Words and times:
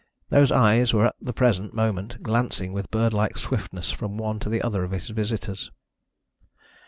Those 0.29 0.51
eyes 0.51 0.95
were 0.95 1.05
at 1.05 1.15
the 1.21 1.31
present 1.31 1.75
moment 1.75 2.23
glancing 2.23 2.73
with 2.73 2.89
bird 2.89 3.13
like 3.13 3.37
swiftness 3.37 3.91
from 3.91 4.17
one 4.17 4.39
to 4.39 4.49
the 4.49 4.63
other 4.63 4.83
of 4.83 4.89
his 4.89 5.09
visitors. 5.09 5.69